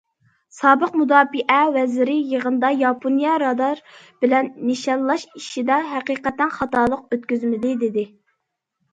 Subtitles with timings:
[0.59, 3.81] سابىق مۇداپىئە ۋەزىرى يىغىندا: ياپونىيە رادار
[4.25, 8.07] بىلەن نىشانلاش ئىشىدا« ھەقىقەتەن خاتالىق ئۆتكۈزمىدى» دېدى.